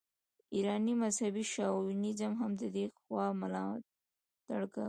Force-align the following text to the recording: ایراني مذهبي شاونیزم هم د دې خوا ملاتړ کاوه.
ایراني 0.55 0.93
مذهبي 1.03 1.43
شاونیزم 1.53 2.31
هم 2.41 2.51
د 2.61 2.63
دې 2.75 2.85
خوا 2.99 3.25
ملاتړ 3.41 4.61
کاوه. 4.73 4.79